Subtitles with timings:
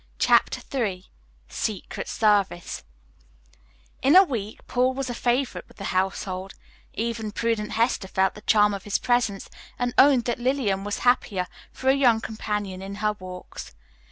[0.17, 1.05] Chapter III
[1.47, 2.81] SECRET SERVICE
[4.01, 6.55] In a week Paul was a favorite with the household;
[6.93, 11.45] even prudent Hester felt the charm of his presence, and owned that Lillian was happier
[11.71, 13.75] for a young companion in her walks.